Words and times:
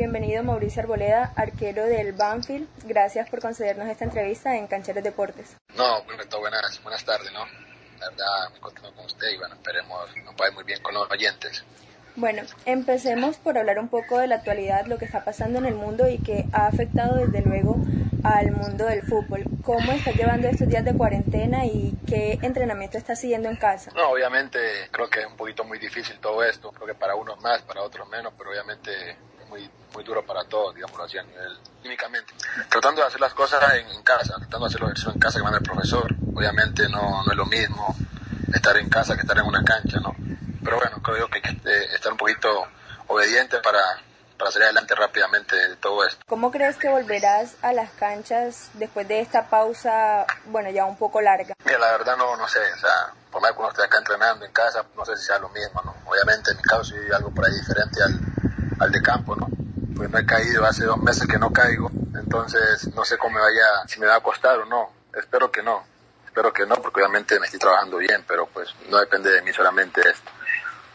Bienvenido 0.00 0.42
Mauricio 0.42 0.80
Arboleda, 0.80 1.30
arquero 1.36 1.84
del 1.84 2.14
Banfield. 2.14 2.66
Gracias 2.86 3.28
por 3.28 3.42
concedernos 3.42 3.86
esta 3.86 4.06
entrevista 4.06 4.56
en 4.56 4.66
Cancheros 4.66 5.04
Deportes. 5.04 5.58
No, 5.76 6.02
buenas, 6.40 6.82
buenas 6.82 7.04
tardes, 7.04 7.30
¿no? 7.34 7.44
La 7.98 8.08
verdad, 8.08 8.50
me 8.54 8.60
contento 8.60 8.94
con 8.94 9.04
usted 9.04 9.28
y 9.28 9.36
bueno, 9.36 9.56
esperemos 9.56 10.16
nos 10.24 10.34
vaya 10.36 10.52
muy 10.52 10.64
bien 10.64 10.80
con 10.82 10.94
los 10.94 11.10
oyentes. 11.10 11.66
Bueno, 12.16 12.44
empecemos 12.64 13.36
por 13.36 13.58
hablar 13.58 13.78
un 13.78 13.88
poco 13.88 14.18
de 14.18 14.26
la 14.26 14.36
actualidad, 14.36 14.86
lo 14.86 14.96
que 14.96 15.04
está 15.04 15.22
pasando 15.22 15.58
en 15.58 15.66
el 15.66 15.74
mundo 15.74 16.08
y 16.08 16.16
que 16.16 16.46
ha 16.50 16.66
afectado 16.68 17.16
desde 17.16 17.42
luego 17.42 17.76
al 18.24 18.52
mundo 18.52 18.86
del 18.86 19.02
fútbol. 19.02 19.44
¿Cómo 19.62 19.92
está 19.92 20.12
llevando 20.12 20.48
estos 20.48 20.66
días 20.66 20.82
de 20.82 20.94
cuarentena 20.94 21.66
y 21.66 21.94
qué 22.06 22.38
entrenamiento 22.40 22.96
está 22.96 23.14
siguiendo 23.14 23.50
en 23.50 23.56
casa? 23.56 23.90
No, 23.94 24.08
obviamente 24.12 24.58
creo 24.90 25.10
que 25.10 25.20
es 25.20 25.26
un 25.26 25.36
poquito 25.36 25.62
muy 25.64 25.78
difícil 25.78 26.18
todo 26.20 26.42
esto, 26.42 26.72
creo 26.72 26.86
que 26.86 26.94
para 26.94 27.14
unos 27.16 27.38
más, 27.42 27.60
para 27.60 27.82
otros 27.82 28.08
menos, 28.08 28.32
pero 28.38 28.48
obviamente 28.48 29.18
muy, 29.50 29.68
muy 29.92 30.04
duro 30.04 30.24
para 30.24 30.44
todos, 30.44 30.74
digámoslo 30.74 31.04
así 31.04 31.18
a 31.18 31.22
nivel 31.24 31.58
químicamente. 31.82 32.32
Tratando 32.68 33.02
de 33.02 33.08
hacer 33.08 33.20
las 33.20 33.34
cosas 33.34 33.62
en, 33.74 34.02
casa, 34.02 34.36
tratando 34.38 34.60
de 34.60 34.66
hacer 34.66 34.80
los 34.80 34.88
ejercicios 34.90 35.14
en 35.14 35.20
casa 35.20 35.38
que 35.38 35.42
manda 35.42 35.58
el 35.58 35.64
profesor, 35.64 36.14
obviamente 36.34 36.88
no, 36.88 37.22
no 37.24 37.30
es 37.30 37.36
lo 37.36 37.46
mismo 37.46 37.94
estar 38.54 38.76
en 38.78 38.88
casa 38.88 39.14
que 39.14 39.22
estar 39.22 39.36
en 39.36 39.44
una 39.44 39.62
cancha, 39.62 39.98
¿no? 40.00 40.14
Pero 40.64 40.76
bueno, 40.76 41.02
creo 41.02 41.28
que 41.28 41.36
hay 41.36 41.42
que 41.42 41.70
eh, 41.70 41.94
estar 41.94 42.12
un 42.12 42.18
poquito 42.18 42.66
obediente 43.08 43.58
para, 43.58 43.80
para 44.38 44.50
salir 44.50 44.64
adelante 44.64 44.94
rápidamente 44.94 45.56
de 45.56 45.76
todo 45.76 46.06
esto. 46.06 46.22
¿Cómo 46.26 46.50
crees 46.50 46.76
que 46.76 46.88
volverás 46.88 47.56
a 47.62 47.72
las 47.72 47.90
canchas 47.92 48.70
después 48.74 49.08
de 49.08 49.20
esta 49.20 49.48
pausa, 49.48 50.26
bueno, 50.46 50.70
ya 50.70 50.84
un 50.84 50.96
poco 50.96 51.20
larga? 51.20 51.54
Mira, 51.64 51.78
la 51.78 51.92
verdad 51.92 52.16
no, 52.16 52.36
no 52.36 52.46
sé, 52.46 52.60
o 52.72 52.78
sea, 52.78 53.12
por 53.30 53.42
más 53.42 53.52
que 53.52 53.58
uno 53.58 53.68
esté 53.68 53.82
acá 53.82 53.98
entrenando 53.98 54.44
en 54.44 54.52
casa, 54.52 54.84
no 54.96 55.04
sé 55.04 55.16
si 55.16 55.24
sea 55.24 55.38
lo 55.38 55.48
mismo, 55.48 55.82
¿no? 55.82 55.94
Obviamente 56.06 56.50
en 56.50 56.56
mi 56.58 56.62
caso 56.62 56.84
sí 56.84 56.94
algo 57.14 57.30
por 57.30 57.46
ahí 57.46 57.54
diferente 57.54 58.02
al, 58.02 58.29
al 58.80 58.90
de 58.90 59.00
campo, 59.02 59.36
¿no? 59.36 59.48
Pues 59.94 60.10
no 60.10 60.18
he 60.18 60.26
caído, 60.26 60.66
hace 60.66 60.84
dos 60.84 60.98
meses 60.98 61.26
que 61.26 61.38
no 61.38 61.52
caigo, 61.52 61.90
entonces 62.14 62.88
no 62.94 63.04
sé 63.04 63.18
cómo 63.18 63.34
me 63.34 63.40
vaya, 63.40 63.86
si 63.86 64.00
me 64.00 64.06
va 64.06 64.16
a 64.16 64.20
costar 64.20 64.58
o 64.58 64.64
no, 64.64 64.90
espero 65.14 65.50
que 65.50 65.62
no, 65.62 65.84
espero 66.26 66.52
que 66.52 66.66
no, 66.66 66.76
porque 66.76 67.00
obviamente 67.00 67.38
me 67.38 67.46
estoy 67.46 67.60
trabajando 67.60 67.98
bien, 67.98 68.24
pero 68.26 68.46
pues 68.46 68.74
no 68.88 68.98
depende 68.98 69.30
de 69.30 69.42
mí 69.42 69.52
solamente 69.52 70.00
esto. 70.00 70.30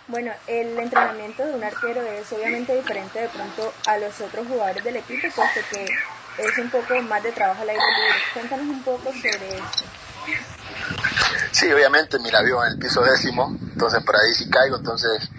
Bueno, 0.07 0.31
el 0.47 0.77
entrenamiento 0.77 1.45
de 1.45 1.53
un 1.53 1.63
arquero 1.63 2.01
es 2.01 2.31
obviamente 2.31 2.75
diferente 2.75 3.19
de 3.21 3.29
pronto 3.29 3.73
a 3.88 3.97
los 3.97 4.19
otros 4.21 4.47
jugadores 4.47 4.83
del 4.83 4.97
equipo, 4.97 5.27
puesto 5.35 5.59
que 5.71 5.85
es 6.38 6.57
un 6.57 6.69
poco 6.69 7.01
más 7.03 7.23
de 7.23 7.31
trabajo 7.31 7.61
al 7.61 7.69
aire 7.69 7.81
libre. 7.81 8.19
Cuéntanos 8.33 8.67
un 8.67 8.83
poco 8.83 9.11
sobre 9.11 9.57
eso. 9.57 9.85
Sí, 11.51 11.71
obviamente 11.71 12.19
mi 12.19 12.29
labio 12.29 12.63
en 12.65 12.73
el 12.73 12.79
piso 12.79 13.01
décimo, 13.01 13.55
entonces 13.61 14.03
por 14.03 14.15
ahí 14.15 14.33
si 14.33 14.49
caigo, 14.49 14.77
entonces 14.77 15.29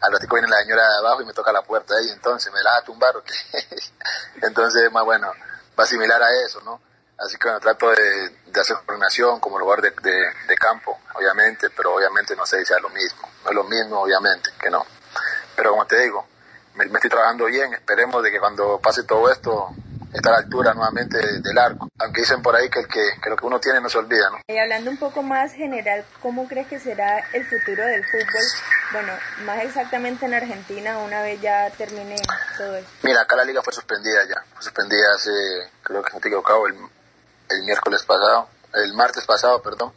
al 0.00 0.12
ratico 0.12 0.34
viene 0.36 0.48
la 0.48 0.62
señora 0.62 0.88
de 0.88 0.98
abajo 0.98 1.22
y 1.22 1.26
me 1.26 1.32
toca 1.32 1.52
la 1.52 1.62
puerta 1.62 1.94
ahí, 1.94 2.08
entonces 2.10 2.52
me 2.52 2.62
la 2.62 2.72
va 2.72 2.76
a 2.78 2.84
tumbar 2.84 3.16
o 3.16 3.22
qué. 3.22 3.34
entonces, 4.42 4.90
más 4.92 5.04
bueno, 5.04 5.30
va 5.78 5.86
similar 5.86 6.22
a 6.22 6.44
eso, 6.44 6.60
¿no? 6.62 6.80
Así 7.18 7.36
que 7.36 7.48
bueno, 7.48 7.60
trato 7.60 7.90
de, 7.90 8.30
de 8.46 8.60
hacer 8.60 8.76
coordinación 8.86 9.40
como 9.40 9.58
lugar 9.58 9.82
de, 9.82 9.90
de, 9.90 10.56
campo, 10.56 10.98
obviamente, 11.14 11.68
pero 11.70 11.94
obviamente 11.94 12.34
no 12.34 12.46
sé 12.46 12.60
si 12.60 12.66
sea 12.66 12.78
lo 12.80 12.88
mismo. 12.88 13.28
No 13.44 13.50
es 13.50 13.56
lo 13.56 13.64
mismo, 13.64 14.00
obviamente, 14.00 14.50
que 14.58 14.70
no. 14.70 14.86
Pero 15.54 15.72
como 15.72 15.86
te 15.86 16.00
digo, 16.00 16.26
me, 16.74 16.86
estoy 16.86 17.10
trabajando 17.10 17.44
bien, 17.44 17.74
esperemos 17.74 18.22
de 18.22 18.30
que 18.30 18.40
cuando 18.40 18.80
pase 18.80 19.02
todo 19.02 19.30
esto 19.30 19.68
esté 20.12 20.28
a 20.28 20.32
la 20.32 20.38
altura 20.38 20.74
nuevamente 20.74 21.18
del 21.40 21.58
arco. 21.58 21.88
Aunque 21.98 22.22
dicen 22.22 22.42
por 22.42 22.54
ahí 22.56 22.68
que, 22.68 22.80
el 22.80 22.88
que, 22.88 23.00
que, 23.22 23.30
lo 23.30 23.36
que 23.36 23.46
uno 23.46 23.60
tiene 23.60 23.80
no 23.80 23.88
se 23.88 23.98
olvida, 23.98 24.30
¿no? 24.30 24.38
Y 24.48 24.58
hablando 24.58 24.90
un 24.90 24.98
poco 24.98 25.22
más 25.22 25.52
general, 25.52 26.04
¿cómo 26.20 26.46
crees 26.48 26.66
que 26.66 26.78
será 26.78 27.18
el 27.32 27.44
futuro 27.46 27.84
del 27.84 28.04
fútbol? 28.04 28.42
Bueno, 28.92 29.12
más 29.44 29.62
exactamente 29.62 30.26
en 30.26 30.34
Argentina, 30.34 30.98
una 30.98 31.22
vez 31.22 31.40
ya 31.40 31.70
termine 31.70 32.16
todo 32.58 32.76
esto. 32.76 32.90
Mira, 33.02 33.22
acá 33.22 33.36
la 33.36 33.44
liga 33.44 33.62
fue 33.62 33.72
suspendida 33.72 34.24
ya. 34.28 34.42
Fue 34.54 34.62
suspendida 34.62 35.14
hace, 35.14 35.30
creo 35.82 36.02
que 36.02 36.12
no 36.12 36.20
te 36.20 36.28
he 36.28 36.30
equivocado, 36.30 36.66
el 36.66 36.74
el 37.50 37.64
miércoles 37.64 38.02
pasado, 38.04 38.48
el 38.74 38.94
martes 38.94 39.24
pasado, 39.26 39.60
perdón, 39.60 39.92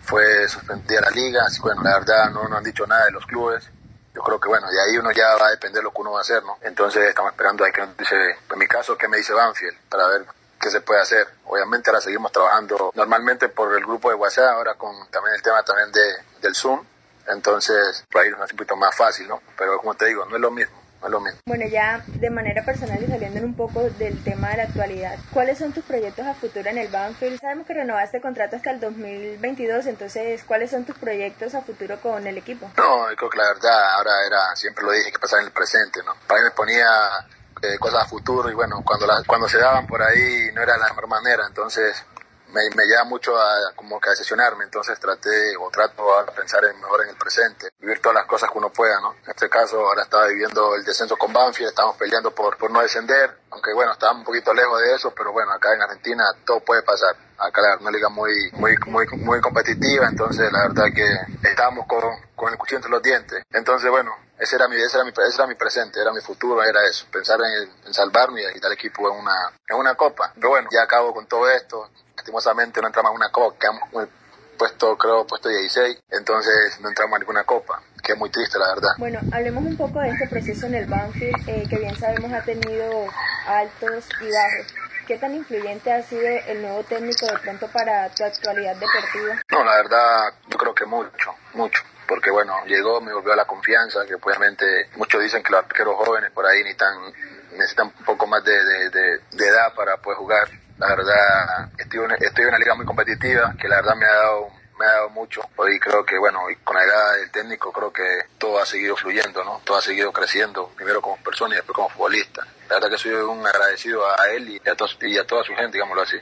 fue 0.00 0.48
suspendida 0.48 1.00
la 1.00 1.10
liga, 1.10 1.44
así 1.44 1.60
bueno, 1.60 1.82
la 1.82 1.98
verdad 1.98 2.30
no 2.30 2.48
nos 2.48 2.58
han 2.58 2.64
dicho 2.64 2.86
nada 2.86 3.06
de 3.06 3.12
los 3.12 3.26
clubes. 3.26 3.68
Yo 4.16 4.22
creo 4.22 4.40
que 4.40 4.48
bueno, 4.48 4.66
de 4.70 4.80
ahí 4.80 4.96
uno 4.96 5.12
ya 5.12 5.36
va 5.36 5.48
a 5.48 5.50
depender 5.50 5.84
lo 5.84 5.90
que 5.90 6.00
uno 6.00 6.12
va 6.12 6.20
a 6.20 6.22
hacer, 6.22 6.42
¿no? 6.42 6.56
Entonces 6.62 7.06
estamos 7.06 7.32
esperando 7.32 7.66
a 7.66 7.70
que 7.70 7.82
nos 7.82 7.94
dice, 7.98 8.16
en 8.50 8.58
mi 8.58 8.66
caso, 8.66 8.96
qué 8.96 9.08
me 9.08 9.18
dice 9.18 9.34
Banfield, 9.34 9.76
para 9.90 10.08
ver 10.08 10.24
qué 10.58 10.70
se 10.70 10.80
puede 10.80 11.02
hacer. 11.02 11.28
Obviamente 11.44 11.90
ahora 11.90 12.00
seguimos 12.00 12.32
trabajando 12.32 12.92
normalmente 12.94 13.50
por 13.50 13.76
el 13.76 13.84
grupo 13.84 14.08
de 14.08 14.14
WhatsApp, 14.14 14.54
ahora 14.54 14.72
con 14.76 15.06
también 15.10 15.34
el 15.34 15.42
tema 15.42 15.62
también 15.64 15.92
de, 15.92 16.14
del 16.40 16.54
Zoom. 16.54 16.82
Entonces, 17.28 18.04
por 18.10 18.22
ahí 18.22 18.28
es 18.28 18.34
un 18.52 18.56
poquito 18.56 18.76
más 18.76 18.96
fácil, 18.96 19.28
¿no? 19.28 19.42
Pero 19.58 19.76
como 19.76 19.94
te 19.94 20.06
digo, 20.06 20.24
no 20.24 20.36
es 20.36 20.40
lo 20.40 20.50
mismo. 20.50 20.85
Bueno, 21.46 21.64
ya 21.70 22.04
de 22.20 22.30
manera 22.30 22.64
personal 22.64 23.02
y 23.02 23.06
saliendo 23.06 23.40
un 23.40 23.54
poco 23.54 23.82
del 23.82 24.22
tema 24.24 24.50
de 24.50 24.56
la 24.58 24.62
actualidad, 24.64 25.20
¿cuáles 25.30 25.58
son 25.58 25.72
tus 25.72 25.84
proyectos 25.84 26.26
a 26.26 26.34
futuro 26.34 26.68
en 26.68 26.78
el 26.78 26.88
Banfield? 26.88 27.40
Sabemos 27.40 27.66
que 27.66 27.74
renovaste 27.74 28.20
contrato 28.20 28.56
hasta 28.56 28.72
el 28.72 28.80
2022, 28.80 29.86
entonces, 29.86 30.42
¿cuáles 30.44 30.70
son 30.70 30.84
tus 30.84 30.96
proyectos 30.98 31.54
a 31.54 31.62
futuro 31.62 32.00
con 32.00 32.26
el 32.26 32.38
equipo? 32.38 32.72
No, 32.76 33.06
creo 33.16 33.30
que 33.30 33.38
la 33.38 33.48
verdad 33.48 33.94
ahora 33.94 34.10
era, 34.26 34.56
siempre 34.56 34.84
lo 34.84 34.92
dije, 34.92 35.12
que 35.12 35.18
pasar 35.18 35.40
en 35.40 35.46
el 35.46 35.52
presente, 35.52 36.00
¿no? 36.04 36.14
Para 36.26 36.40
mí 36.40 36.44
me 36.48 36.54
ponía 36.56 36.88
eh, 37.62 37.78
cosas 37.78 38.02
a 38.02 38.06
futuro 38.06 38.50
y 38.50 38.54
bueno, 38.54 38.82
cuando, 38.84 39.06
cuando 39.26 39.48
se 39.48 39.58
daban 39.58 39.86
por 39.86 40.02
ahí 40.02 40.50
no 40.52 40.62
era 40.62 40.76
la 40.76 40.88
mejor 40.88 41.08
manera, 41.08 41.44
entonces 41.46 42.04
me, 42.48 42.62
me 42.74 42.86
lleva 42.86 43.04
mucho 43.04 43.36
a 43.36 43.72
como 43.74 44.00
que 44.00 44.08
a 44.08 44.12
decepcionarme, 44.12 44.64
entonces 44.64 44.98
traté 44.98 45.56
o 45.56 45.70
trato 45.70 46.18
a 46.18 46.26
pensar 46.26 46.64
en, 46.64 46.76
mejor 46.80 47.02
en 47.02 47.10
el 47.10 47.16
presente, 47.16 47.68
vivir 47.78 48.00
todas 48.00 48.16
las 48.16 48.26
cosas 48.26 48.50
que 48.50 48.58
uno 48.58 48.70
pueda, 48.70 49.00
¿no? 49.00 49.14
En 49.24 49.30
este 49.30 49.48
caso 49.48 49.80
ahora 49.80 50.02
estaba 50.02 50.26
viviendo 50.26 50.74
el 50.74 50.84
descenso 50.84 51.16
con 51.16 51.32
Banfield, 51.32 51.70
estamos 51.70 51.96
peleando 51.96 52.30
por, 52.30 52.56
por 52.56 52.70
no 52.70 52.80
descender, 52.80 53.38
aunque 53.50 53.72
bueno, 53.72 53.92
estábamos 53.92 54.20
un 54.20 54.26
poquito 54.26 54.52
lejos 54.54 54.80
de 54.80 54.94
eso, 54.94 55.12
pero 55.14 55.32
bueno, 55.32 55.52
acá 55.52 55.74
en 55.74 55.82
Argentina 55.82 56.24
todo 56.44 56.60
puede 56.60 56.82
pasar. 56.82 57.16
Acá 57.38 57.60
la 57.60 57.76
una 57.76 57.90
liga 57.90 58.08
muy, 58.08 58.50
muy, 58.52 58.74
muy, 58.86 59.06
muy 59.18 59.40
competitiva, 59.42 60.06
entonces 60.08 60.50
la 60.50 60.68
verdad 60.68 60.86
que 60.94 61.06
estábamos 61.46 61.86
con, 61.86 62.00
con 62.34 62.50
el 62.50 62.58
cuchillo 62.58 62.78
entre 62.78 62.90
los 62.90 63.02
dientes. 63.02 63.44
Entonces 63.50 63.90
bueno, 63.90 64.10
ese 64.38 64.56
era 64.56 64.68
mi, 64.68 64.76
ese 64.76 64.96
era 64.96 65.04
mi, 65.04 65.10
ese 65.10 65.36
era 65.36 65.46
mi 65.46 65.54
presente, 65.54 66.00
era 66.00 66.12
mi 66.12 66.20
futuro, 66.20 66.62
era 66.62 66.82
eso, 66.84 67.06
pensar 67.10 67.38
en, 67.40 67.70
en 67.86 67.92
salvarme 67.92 68.42
y 68.42 68.52
quitar 68.54 68.70
el 68.70 68.78
equipo 68.78 69.10
en 69.10 69.20
una, 69.20 69.52
en 69.68 69.76
una 69.76 69.94
copa. 69.94 70.32
Pero 70.34 70.48
bueno, 70.50 70.68
ya 70.72 70.82
acabo 70.82 71.12
con 71.12 71.26
todo 71.26 71.50
esto, 71.50 71.90
lastimosamente 72.26 72.80
no 72.80 72.88
entramos 72.88 73.12
en 73.12 73.16
una 73.16 73.30
copa, 73.30 73.56
quedamos 73.58 74.08
puesto, 74.58 74.98
creo, 74.98 75.24
puesto 75.26 75.48
16, 75.48 76.02
entonces 76.10 76.80
no 76.80 76.88
entramos 76.88 77.14
en 77.16 77.20
ninguna 77.20 77.44
copa, 77.44 77.80
que 78.02 78.12
es 78.14 78.18
muy 78.18 78.30
triste, 78.30 78.58
la 78.58 78.74
verdad. 78.74 78.90
Bueno, 78.98 79.20
hablemos 79.32 79.64
un 79.64 79.76
poco 79.76 80.00
de 80.00 80.10
este 80.10 80.26
proceso 80.26 80.66
en 80.66 80.74
el 80.74 80.86
Banfield, 80.86 81.48
eh, 81.48 81.66
que 81.70 81.78
bien 81.78 81.94
sabemos 81.96 82.32
ha 82.32 82.42
tenido 82.42 83.06
altos 83.46 84.08
y 84.20 84.24
bajos. 84.24 84.74
¿Qué 85.06 85.18
tan 85.18 85.36
influyente 85.36 85.92
ha 85.92 86.02
sido 86.02 86.26
el 86.26 86.62
nuevo 86.62 86.82
técnico 86.82 87.26
de 87.26 87.38
pronto 87.38 87.68
para 87.68 88.08
tu 88.08 88.24
actualidad 88.24 88.74
deportiva? 88.74 89.40
No, 89.52 89.62
la 89.62 89.76
verdad, 89.76 90.32
yo 90.48 90.58
creo 90.58 90.74
que 90.74 90.84
mucho, 90.84 91.32
mucho 91.54 91.82
porque 92.08 92.30
bueno, 92.30 92.54
llegó, 92.66 93.00
me 93.00 93.12
volvió 93.12 93.32
a 93.32 93.36
la 93.36 93.46
confianza, 93.46 94.06
que 94.06 94.14
obviamente 94.14 94.64
muchos 94.96 95.20
dicen 95.20 95.42
que 95.42 95.50
los 95.50 95.64
arqueros 95.64 95.96
jóvenes 95.96 96.30
por 96.30 96.46
ahí 96.46 96.58
necesitan, 96.62 96.94
necesitan 97.52 97.92
un 97.98 98.04
poco 98.04 98.26
más 98.28 98.44
de, 98.44 98.52
de, 98.90 99.18
de 99.32 99.46
edad 99.46 99.74
para 99.74 99.96
poder 99.96 100.18
jugar 100.18 100.48
la 100.78 100.88
verdad, 100.88 101.70
estoy, 101.78 102.00
estoy 102.20 102.42
en 102.42 102.48
una 102.48 102.58
liga 102.58 102.74
muy 102.74 102.86
competitiva 102.86 103.54
que 103.58 103.68
la 103.68 103.76
verdad 103.76 103.94
me 103.96 104.06
ha 104.06 104.14
dado 104.14 104.50
me 104.78 104.84
ha 104.84 104.92
dado 104.92 105.10
mucho. 105.10 105.40
Hoy 105.56 105.78
creo 105.78 106.04
que, 106.04 106.18
bueno, 106.18 106.40
con 106.64 106.76
la 106.76 106.84
edad 106.84 107.16
del 107.16 107.30
técnico 107.30 107.72
creo 107.72 107.92
que 107.92 108.04
todo 108.38 108.60
ha 108.60 108.66
seguido 108.66 108.96
fluyendo, 108.96 109.42
¿no? 109.44 109.60
Todo 109.64 109.78
ha 109.78 109.82
seguido 109.82 110.12
creciendo, 110.12 110.68
primero 110.76 111.00
como 111.00 111.16
persona 111.18 111.54
y 111.54 111.56
después 111.56 111.74
como 111.74 111.88
futbolista. 111.88 112.46
La 112.68 112.74
verdad 112.74 112.90
que 112.90 112.98
soy 112.98 113.12
un 113.12 113.46
agradecido 113.46 114.02
a 114.06 114.30
él 114.32 114.50
y 114.50 114.56
a, 114.68 115.08
y 115.08 115.18
a 115.18 115.26
toda 115.26 115.44
su 115.44 115.54
gente, 115.54 115.72
digámoslo 115.72 116.02
así. 116.02 116.16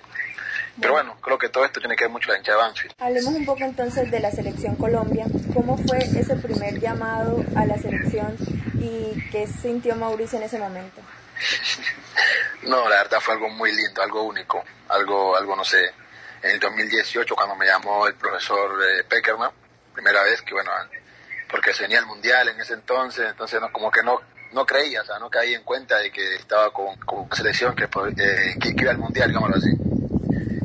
Pero 0.80 0.92
bueno, 0.92 1.16
creo 1.20 1.38
que 1.38 1.48
todo 1.48 1.64
esto 1.64 1.80
tiene 1.80 1.94
que 1.96 2.04
ver 2.04 2.10
mucho 2.10 2.30
la 2.30 2.38
hincha 2.38 2.52
de 2.52 2.58
Banfield. 2.58 2.94
Hablemos 2.98 3.34
un 3.34 3.44
poco 3.44 3.62
entonces 3.62 4.10
de 4.10 4.20
la 4.20 4.30
selección 4.30 4.74
Colombia. 4.76 5.26
¿Cómo 5.52 5.76
fue 5.78 5.98
ese 5.98 6.34
primer 6.36 6.80
llamado 6.80 7.44
a 7.56 7.64
la 7.64 7.78
selección 7.78 8.36
y 8.74 9.30
qué 9.30 9.46
sintió 9.46 9.94
Mauricio 9.94 10.38
en 10.38 10.44
ese 10.44 10.58
momento? 10.58 11.00
No, 12.66 12.88
la 12.88 12.96
verdad 12.96 13.20
fue 13.20 13.34
algo 13.34 13.48
muy 13.50 13.72
lindo, 13.72 14.02
algo 14.02 14.22
único, 14.22 14.64
algo, 14.88 15.36
algo 15.36 15.54
no 15.54 15.64
sé. 15.64 15.92
En 16.42 16.52
el 16.52 16.60
2018 16.60 17.34
cuando 17.36 17.56
me 17.56 17.66
llamó 17.66 18.06
el 18.06 18.14
profesor 18.14 18.70
eh, 18.82 19.04
Peckerman, 19.04 19.50
primera 19.92 20.22
vez 20.22 20.42
que 20.42 20.54
bueno, 20.54 20.70
porque 21.50 21.74
se 21.74 21.82
venía 21.82 21.98
el 21.98 22.06
mundial 22.06 22.48
en 22.48 22.60
ese 22.60 22.74
entonces, 22.74 23.26
entonces 23.28 23.60
no, 23.60 23.70
como 23.70 23.90
que 23.90 24.02
no, 24.02 24.20
no 24.52 24.64
creía, 24.64 25.02
o 25.02 25.04
sea, 25.04 25.18
no 25.18 25.30
caí 25.30 25.54
en 25.54 25.62
cuenta 25.62 25.98
de 25.98 26.10
que 26.10 26.36
estaba 26.36 26.72
con, 26.72 26.96
con 27.00 27.28
selección 27.34 27.74
que, 27.74 27.84
eh, 27.84 28.54
que, 28.60 28.74
iba 28.76 28.90
al 28.90 28.98
mundial, 28.98 29.28
digámoslo 29.28 29.56
así. 29.56 29.70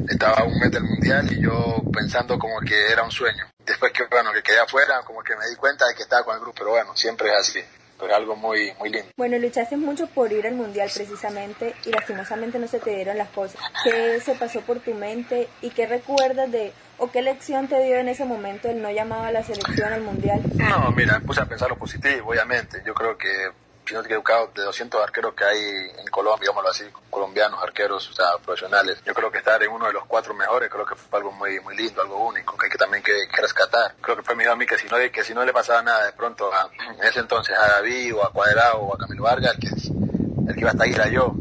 Estaba 0.10 0.44
un 0.44 0.58
mes 0.60 0.72
del 0.72 0.84
mundial 0.84 1.32
y 1.32 1.42
yo 1.42 1.82
pensando 1.94 2.40
como 2.40 2.60
que 2.62 2.92
era 2.92 3.04
un 3.04 3.12
sueño. 3.12 3.46
Después 3.66 3.92
que 3.92 4.06
bueno, 4.06 4.34
que 4.34 4.42
quedé 4.42 4.60
afuera, 4.60 5.02
como 5.04 5.22
que 5.22 5.36
me 5.36 5.48
di 5.48 5.56
cuenta 5.56 5.86
de 5.88 5.96
que 5.96 6.04
estaba 6.04 6.24
con 6.24 6.36
el 6.36 6.42
grupo, 6.42 6.56
pero 6.60 6.72
bueno, 6.72 6.96
siempre 6.96 7.30
es 7.30 7.36
así 7.36 7.64
pero 8.00 8.16
algo 8.16 8.36
muy, 8.36 8.72
muy 8.80 8.90
lindo. 8.90 9.10
Bueno, 9.18 9.38
luchaste 9.38 9.78
mucho 9.78 10.08
por 10.08 10.32
ir 10.32 10.48
al 10.48 10.56
Mundial 10.56 10.90
precisamente 10.94 11.76
y 11.86 11.92
lastimosamente 11.92 12.58
no 12.58 12.68
se 12.68 12.80
te 12.80 12.92
dieron 12.96 13.18
las 13.18 13.30
cosas. 13.30 13.62
¿Qué 13.84 14.20
se 14.22 14.36
pasó 14.36 14.62
por 14.62 14.80
tu 14.80 14.94
mente 14.94 15.50
y 15.62 15.70
qué 15.70 15.86
recuerdas 15.86 16.52
de 16.52 16.72
o 16.98 17.12
qué 17.12 17.22
lección 17.22 17.68
te 17.68 17.84
dio 17.84 17.98
en 17.98 18.10
ese 18.10 18.26
momento 18.26 18.70
el 18.70 18.82
no 18.82 18.92
llamado 18.92 19.24
a 19.24 19.32
la 19.32 19.44
selección 19.44 19.92
al 19.92 20.02
Mundial? 20.02 20.42
No, 20.56 20.92
mira, 20.92 21.20
puse 21.20 21.42
a 21.42 21.46
pensar 21.46 21.70
lo 21.70 21.78
positivo, 21.78 22.30
obviamente. 22.30 22.82
Yo 22.86 22.94
creo 22.94 23.18
que 23.18 23.28
si 23.90 23.96
no 23.96 24.02
te 24.02 24.10
equivocado, 24.10 24.52
de 24.54 24.62
200 24.62 25.02
arqueros 25.02 25.34
que 25.34 25.44
hay 25.44 25.60
en 25.98 26.08
Colombia, 26.12 26.42
digámoslo 26.42 26.70
así, 26.70 26.86
colombianos, 27.10 27.60
arqueros, 27.64 28.08
o 28.08 28.14
sea, 28.14 28.38
profesionales. 28.46 29.02
Yo 29.04 29.16
creo 29.16 29.32
que 29.32 29.40
estar 29.40 29.62
en 29.64 29.72
uno 29.72 29.88
de 29.88 29.94
los 29.94 30.06
cuatro 30.06 30.36
mejores, 30.36 30.70
creo 30.70 30.86
que 30.86 30.94
fue 30.94 31.18
algo 31.18 31.32
muy 31.32 31.60
muy 31.62 31.76
lindo, 31.76 32.00
algo 32.00 32.28
único, 32.28 32.56
que 32.56 32.68
hay 32.68 32.72
que 32.72 32.78
también 32.78 33.02
que, 33.02 33.28
rescatar. 33.42 33.96
Creo 34.00 34.16
que 34.16 34.22
fue 34.22 34.36
mi 34.36 34.46
a 34.46 34.56
mí 34.56 34.68
que 34.68 34.78
si 34.78 34.88
no 34.88 34.98
que 35.12 35.24
si 35.24 35.34
no 35.34 35.44
le 35.44 35.52
pasaba 35.52 35.82
nada 35.82 36.06
de 36.06 36.14
pronto 36.14 36.54
a, 36.54 36.70
en 37.00 37.04
ese 37.04 37.20
entonces 37.20 37.58
a 37.58 37.68
David 37.68 38.16
o 38.16 38.24
a 38.24 38.32
Cuadrado 38.32 38.78
o 38.78 38.94
a 38.94 38.98
Camilo 39.00 39.24
Vargas, 39.24 39.56
el 39.56 39.60
que, 39.60 39.68
el 39.70 40.54
que 40.54 40.60
iba 40.62 40.70
a 40.70 40.74
estar 40.74 40.86
ahí 40.86 40.94
era 40.94 41.08
yo. 41.08 41.34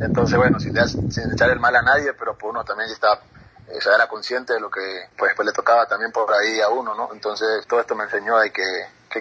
Entonces, 0.00 0.36
bueno, 0.36 0.60
sin, 0.60 0.74
sin 1.10 1.32
echar 1.32 1.50
el 1.50 1.58
mal 1.58 1.74
a 1.74 1.82
nadie, 1.82 2.12
pero 2.14 2.38
por 2.38 2.50
uno 2.50 2.64
también 2.64 2.88
estaba 2.88 3.20
ella 3.68 3.94
era 3.94 4.06
consciente 4.06 4.52
de 4.52 4.60
lo 4.60 4.70
que 4.70 5.08
pues, 5.16 5.32
pues 5.34 5.46
le 5.46 5.52
tocaba 5.52 5.86
también 5.86 6.12
por 6.12 6.32
ahí 6.32 6.60
a 6.60 6.68
uno, 6.68 6.94
¿no? 6.94 7.10
Entonces 7.12 7.66
todo 7.66 7.80
esto 7.80 7.94
me 7.94 8.04
enseñó 8.04 8.38
de 8.38 8.50
que, 8.50 8.62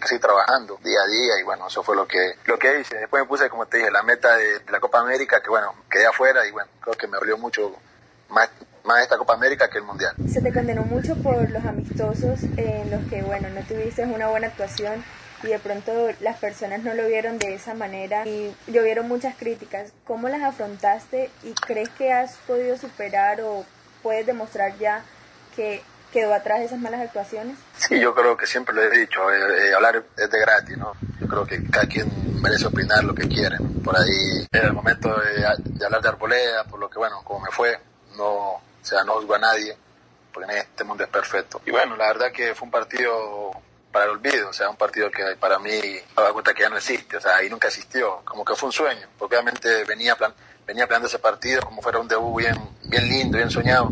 que 0.01 0.07
seguir 0.07 0.21
trabajando 0.21 0.79
día 0.83 1.01
a 1.01 1.07
día 1.07 1.39
y 1.39 1.43
bueno, 1.43 1.67
eso 1.67 1.83
fue 1.83 1.95
lo 1.95 2.07
que, 2.07 2.35
lo 2.45 2.57
que 2.57 2.79
hice. 2.79 2.97
Después 2.97 3.23
me 3.23 3.27
puse, 3.27 3.49
como 3.49 3.65
te 3.65 3.77
dije, 3.77 3.91
la 3.91 4.03
meta 4.03 4.35
de, 4.35 4.61
la 4.69 4.79
Copa 4.79 4.99
América, 4.99 5.41
que 5.41 5.49
bueno, 5.49 5.73
quedé 5.89 6.05
afuera 6.05 6.45
y 6.47 6.51
bueno, 6.51 6.69
creo 6.81 6.95
que 6.95 7.07
me 7.07 7.17
dolió 7.17 7.37
mucho 7.37 7.75
más, 8.29 8.49
más 8.83 9.01
esta 9.01 9.17
Copa 9.17 9.33
América 9.33 9.69
que 9.69 9.77
el 9.77 9.83
Mundial. 9.83 10.15
Se 10.31 10.41
te 10.41 10.53
condenó 10.53 10.83
mucho 10.83 11.15
por 11.17 11.49
los 11.49 11.65
amistosos 11.65 12.39
en 12.57 12.91
los 12.91 13.03
que, 13.09 13.21
bueno, 13.21 13.49
no 13.49 13.61
tuviste 13.61 14.03
una 14.03 14.27
buena 14.27 14.47
actuación 14.47 15.03
y 15.43 15.47
de 15.47 15.59
pronto 15.59 16.09
las 16.21 16.37
personas 16.37 16.83
no 16.83 16.93
lo 16.93 17.07
vieron 17.07 17.37
de 17.37 17.53
esa 17.53 17.73
manera 17.73 18.25
y 18.25 18.55
llovieron 18.67 19.07
muchas 19.07 19.35
críticas. 19.35 19.91
¿Cómo 20.05 20.29
las 20.29 20.41
afrontaste 20.41 21.29
y 21.43 21.53
crees 21.53 21.89
que 21.89 22.13
has 22.13 22.37
podido 22.47 22.77
superar 22.77 23.41
o 23.41 23.65
puedes 24.01 24.25
demostrar 24.25 24.77
ya 24.77 25.03
que 25.55 25.83
quedó 26.13 26.33
atrás 26.33 26.61
esas 26.61 26.79
malas 26.79 27.01
actuaciones? 27.01 27.57
Sí, 27.75 27.99
yo 27.99 28.13
creo 28.13 28.37
que 28.37 28.45
siempre 28.45 28.73
lo 28.73 28.83
he 28.83 28.89
dicho, 28.91 29.29
eh, 29.31 29.69
eh, 29.69 29.73
hablar 29.73 30.01
es 30.15 30.29
de 30.29 30.39
gratis, 30.39 30.77
¿no? 30.77 30.93
Yo 31.19 31.27
creo 31.27 31.45
que 31.45 31.61
cada 31.69 31.87
quien 31.87 32.07
merece 32.41 32.67
opinar 32.67 33.03
lo 33.03 33.15
que 33.15 33.27
quiere. 33.27 33.57
Por 33.83 33.97
ahí 33.97 34.47
era 34.51 34.67
el 34.67 34.73
momento 34.73 35.09
de, 35.09 35.45
hablar 35.83 36.01
de 36.01 36.09
Arboleda, 36.09 36.63
por 36.65 36.79
lo 36.79 36.89
que, 36.89 36.99
bueno, 36.99 37.21
como 37.23 37.41
me 37.41 37.51
fue, 37.51 37.77
no, 38.15 38.27
o 38.27 38.61
sea, 38.81 39.03
no 39.03 39.13
juzgo 39.13 39.33
a 39.33 39.39
nadie, 39.39 39.75
porque 40.31 40.51
en 40.51 40.57
este 40.59 40.83
mundo 40.83 41.03
es 41.03 41.09
perfecto. 41.09 41.61
Y 41.65 41.71
bueno, 41.71 41.97
la 41.97 42.07
verdad 42.07 42.31
que 42.31 42.53
fue 42.53 42.67
un 42.67 42.71
partido 42.71 43.51
para 43.91 44.05
el 44.05 44.11
olvido, 44.11 44.49
o 44.49 44.53
sea, 44.53 44.69
un 44.69 44.77
partido 44.77 45.09
que 45.11 45.23
para 45.39 45.59
mí, 45.59 45.71
me 45.71 46.23
da 46.23 46.31
cuenta 46.31 46.53
que 46.53 46.61
ya 46.61 46.69
no 46.69 46.77
existe, 46.77 47.17
o 47.17 47.21
sea, 47.21 47.37
ahí 47.37 47.49
nunca 47.49 47.67
existió, 47.67 48.21
como 48.23 48.45
que 48.45 48.55
fue 48.55 48.67
un 48.67 48.73
sueño, 48.73 49.07
porque 49.17 49.35
obviamente 49.35 49.83
venía 49.85 50.15
plan 50.15 50.33
venía 50.65 50.87
planeando 50.87 51.07
ese 51.07 51.19
partido 51.19 51.61
como 51.61 51.81
fuera 51.81 51.99
un 51.99 52.07
debut 52.07 52.39
bien, 52.39 52.55
bien 52.85 53.07
lindo, 53.07 53.37
bien 53.37 53.49
soñado. 53.49 53.89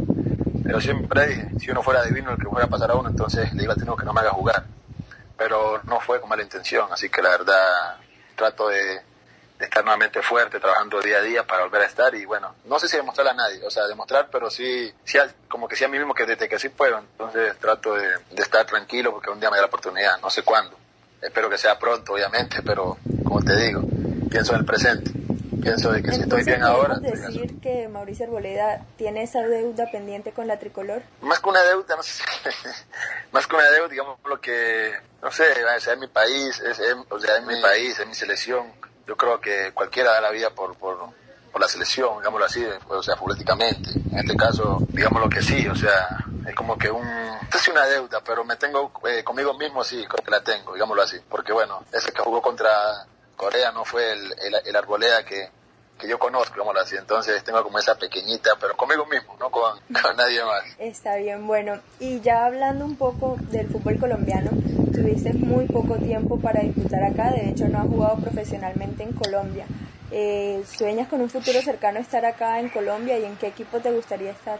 Pero 0.64 0.80
siempre 0.80 1.52
si 1.60 1.72
uno 1.72 1.82
fuera 1.82 2.04
divino 2.04 2.32
el 2.32 2.38
que 2.38 2.48
fuera 2.48 2.66
a 2.66 2.70
pasar 2.70 2.92
a 2.92 2.96
uno, 2.96 3.10
entonces 3.10 3.54
le 3.54 3.64
iba 3.64 3.74
a 3.74 3.76
tener 3.76 3.96
que 3.96 4.06
no 4.06 4.14
me 4.14 4.22
haga 4.22 4.32
jugar. 4.32 4.64
Pero 5.38 5.82
no 5.84 6.00
fue 6.00 6.20
con 6.20 6.30
mala 6.30 6.44
intención, 6.44 6.88
así 6.92 7.10
que 7.10 7.22
la 7.22 7.30
verdad 7.30 7.98
trato 8.36 8.70
de, 8.70 9.02
estar 9.60 9.84
nuevamente 9.84 10.22
fuerte, 10.24 10.60
trabajando 10.60 11.00
día 11.02 11.18
a 11.18 11.22
día 11.22 11.46
para 11.46 11.64
volver 11.64 11.84
a 11.84 11.86
estar 11.86 12.16
y 12.16 12.26
bueno, 12.26 12.56
no 12.66 12.80
sé 12.80 12.88
si 12.88 12.98
demostrarle 12.98 13.32
a 13.32 13.36
nadie, 13.36 13.64
o 13.64 13.70
sea, 13.70 13.86
demostrar, 13.86 14.28
pero 14.32 14.50
sí, 14.50 14.92
sí 15.04 15.20
como 15.48 15.68
que 15.68 15.76
sí 15.76 15.84
a 15.84 15.88
mí 15.88 16.00
mismo 16.00 16.16
que 16.16 16.26
desde 16.26 16.50
que 16.50 16.58
sí 16.58 16.70
puedo, 16.70 16.98
entonces 16.98 17.56
trato 17.60 17.94
de 17.94 18.16
estar 18.38 18.66
tranquilo 18.66 19.12
porque 19.12 19.30
un 19.30 19.40
día 19.40 19.52
me 19.52 19.58
da 19.58 19.62
la 19.62 19.68
oportunidad, 19.68 20.20
no 20.20 20.32
sé 20.32 20.42
cuándo. 20.42 20.76
Espero 21.22 21.48
que 21.48 21.60
sea 21.60 21.78
pronto, 21.78 22.14
obviamente, 22.14 22.64
pero 22.64 22.98
como 23.24 23.44
te 23.44 23.56
digo, 23.56 23.84
pienso 24.32 24.54
en 24.54 24.60
el 24.62 24.66
presente 24.66 25.21
pienso 25.62 25.92
de 25.92 26.04
que 26.04 26.12
si 26.12 26.22
estoy 26.22 26.44
bien 26.44 26.64
ahora... 26.64 26.98
decir 27.00 27.60
que 27.62 27.88
Mauricio 27.88 28.26
Arboleda 28.26 28.86
tiene 28.98 29.24
esa 29.24 29.42
deuda 29.44 29.86
pendiente 29.92 30.32
con 30.32 30.48
la 30.48 30.60
tricolor? 30.60 31.04
Más 31.22 31.40
que 31.40 31.50
una 31.50 31.64
deuda, 31.64 31.96
no 31.96 32.04
sé, 32.04 32.24
más 33.32 33.48
que 33.48 33.56
una 33.56 33.70
deuda, 33.70 33.88
digamos, 33.88 34.20
lo 34.26 34.42
que, 34.42 34.94
no 35.22 35.32
sé, 35.32 35.46
es 35.52 35.98
mi 36.00 36.08
país, 36.08 36.60
es, 36.60 36.82
o 37.10 37.20
sea, 37.20 37.38
es 37.38 37.46
mi 37.46 37.62
país, 37.62 38.00
es 38.00 38.08
mi 38.08 38.16
selección. 38.16 38.68
Yo 39.08 39.16
creo 39.18 39.40
que 39.40 39.72
cualquiera 39.74 40.12
da 40.12 40.22
la 40.22 40.32
vida 40.32 40.50
por, 40.52 40.76
por, 40.76 40.98
por 41.52 41.62
la 41.62 41.68
selección, 41.68 42.18
digámoslo 42.20 42.46
así, 42.46 42.66
o 42.88 43.04
sea, 43.04 43.16
políticamente. 43.16 43.92
En 43.94 44.20
este 44.20 44.36
caso, 44.36 44.84
digámoslo 44.90 45.30
que 45.30 45.42
sí, 45.42 45.68
o 45.68 45.76
sea, 45.76 46.26
es 46.48 46.56
como 46.56 46.78
que 46.78 46.90
un, 46.90 47.06
sé 47.58 47.72
una 47.72 47.86
deuda, 47.86 48.22
pero 48.24 48.44
me 48.44 48.56
tengo 48.56 48.92
eh, 49.08 49.24
conmigo 49.24 49.54
mismo, 49.54 49.84
sí, 49.84 50.06
creo 50.08 50.24
que 50.24 50.32
la 50.32 50.42
tengo, 50.42 50.74
digámoslo 50.74 51.04
así. 51.04 51.18
Porque 51.30 51.54
bueno, 51.54 51.84
ese 51.92 52.12
que 52.12 52.22
jugó 52.22 52.42
contra 52.42 53.06
Corea 53.42 53.72
no 53.72 53.84
fue 53.84 54.14
el, 54.14 54.36
el, 54.68 54.76
arboleda 54.76 55.26
que, 55.26 55.50
que 55.98 56.08
yo 56.08 56.20
conozco, 56.20 56.60
como 56.60 56.78
así. 56.78 56.96
Entonces 56.96 57.44
tengo 57.44 57.64
como 57.64 57.80
esa 57.80 57.96
pequeñita, 57.96 58.52
pero 58.60 58.78
conmigo 58.78 59.04
mismo, 59.08 59.36
no 59.40 59.50
con, 59.50 59.80
con, 60.04 60.16
nadie 60.16 60.44
más. 60.46 60.64
Está 60.78 61.16
bien, 61.16 61.48
bueno. 61.48 61.82
Y 62.00 62.22
ya 62.22 62.46
hablando 62.46 62.86
un 62.86 62.98
poco 62.98 63.38
del 63.50 63.68
fútbol 63.68 63.98
colombiano, 63.98 64.52
tuviste 64.94 65.34
muy 65.34 65.66
poco 65.66 65.96
tiempo 65.96 66.40
para 66.40 66.62
disputar 66.62 67.04
acá, 67.04 67.32
de 67.32 67.50
hecho 67.50 67.68
no 67.68 67.80
has 67.80 67.88
jugado 67.88 68.18
profesionalmente 68.18 69.02
en 69.02 69.14
Colombia. 69.14 69.66
Eh, 70.12 70.64
¿Sueñas 70.78 71.08
con 71.08 71.20
un 71.20 71.30
futuro 71.32 71.64
cercano 71.64 71.98
estar 71.98 72.24
acá 72.24 72.60
en 72.60 72.70
Colombia 72.70 73.18
y 73.18 73.26
en 73.26 73.38
qué 73.38 73.48
equipo 73.48 73.80
te 73.80 73.90
gustaría 73.90 74.34
estar? 74.34 74.60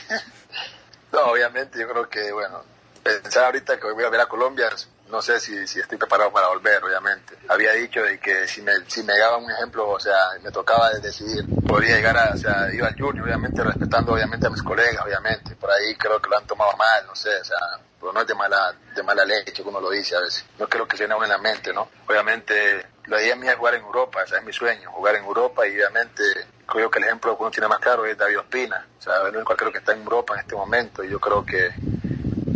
no, 1.12 1.20
obviamente 1.32 1.80
yo 1.80 1.88
creo 1.88 2.10
que, 2.10 2.30
bueno, 2.30 2.62
pensar 3.02 3.44
ahorita 3.44 3.80
que 3.80 3.90
voy 3.90 4.04
a 4.04 4.10
ver 4.10 4.20
a 4.20 4.26
Colombia 4.26 4.68
no 5.10 5.22
sé 5.22 5.38
si, 5.40 5.66
si 5.66 5.80
estoy 5.80 5.98
preparado 5.98 6.32
para 6.32 6.48
volver, 6.48 6.82
obviamente. 6.84 7.36
Había 7.48 7.72
dicho 7.72 8.02
de 8.02 8.18
que 8.18 8.48
si 8.48 8.62
me, 8.62 8.72
si 8.88 9.02
me 9.02 9.16
daba 9.18 9.36
un 9.36 9.50
ejemplo, 9.50 9.88
o 9.88 10.00
sea, 10.00 10.16
me 10.42 10.50
tocaba 10.50 10.90
decidir, 10.94 11.44
podría 11.66 11.96
llegar 11.96 12.16
a, 12.16 12.34
o 12.34 12.36
sea, 12.36 12.72
iba 12.72 12.88
al 12.88 12.98
junior, 12.98 13.24
obviamente, 13.24 13.62
respetando 13.62 14.12
obviamente 14.12 14.46
a 14.46 14.50
mis 14.50 14.62
colegas, 14.62 15.04
obviamente. 15.04 15.54
Por 15.56 15.70
ahí 15.70 15.94
creo 15.96 16.20
que 16.20 16.30
lo 16.30 16.38
han 16.38 16.46
tomado 16.46 16.76
mal, 16.76 17.06
no 17.06 17.14
sé, 17.14 17.36
o 17.40 17.44
sea, 17.44 17.58
pero 18.00 18.12
no 18.12 18.20
es 18.20 18.26
de 18.26 18.34
mala, 18.34 18.74
de 18.94 19.02
mala 19.02 19.24
leche, 19.24 19.62
como 19.62 19.78
uno 19.78 19.88
lo 19.88 19.94
dice 19.94 20.16
a 20.16 20.20
veces. 20.20 20.44
No 20.58 20.68
creo 20.68 20.86
que 20.86 20.96
se 20.96 21.06
uno 21.06 21.22
en 21.22 21.30
la 21.30 21.38
mente, 21.38 21.72
¿no? 21.72 21.88
Obviamente, 22.08 22.86
la 23.06 23.22
idea 23.22 23.36
mía 23.36 23.52
es 23.52 23.58
jugar 23.58 23.74
en 23.74 23.82
Europa, 23.82 24.22
ese 24.22 24.36
es 24.36 24.44
mi 24.44 24.52
sueño, 24.52 24.90
jugar 24.90 25.14
en 25.16 25.24
Europa 25.24 25.66
y 25.66 25.72
obviamente 25.72 26.22
creo 26.66 26.90
que 26.90 26.98
el 26.98 27.04
ejemplo 27.04 27.36
que 27.36 27.42
uno 27.42 27.50
tiene 27.50 27.68
más 27.68 27.78
claro 27.78 28.04
es 28.04 28.18
David 28.18 28.40
Ospina, 28.40 28.86
o 28.98 29.02
sea, 29.02 29.28
el 29.28 29.36
único 29.36 29.54
que 29.54 29.78
está 29.78 29.92
en 29.92 30.02
Europa 30.02 30.34
en 30.34 30.40
este 30.40 30.56
momento 30.56 31.04
y 31.04 31.10
yo 31.10 31.20
creo 31.20 31.44
que 31.46 31.70